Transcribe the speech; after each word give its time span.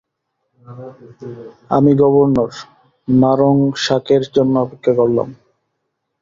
আমি 1.71 1.91
গভর্নর 2.01 2.51
নারোংসাকের 3.07 4.23
জন্য 4.35 4.53
অপেক্ষা 4.59 4.93
করলাম। 4.99 5.29